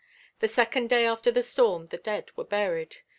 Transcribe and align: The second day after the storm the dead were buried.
The 0.39 0.47
second 0.47 0.89
day 0.89 1.05
after 1.05 1.29
the 1.29 1.43
storm 1.43 1.89
the 1.89 1.99
dead 1.99 2.31
were 2.35 2.43
buried. 2.45 3.03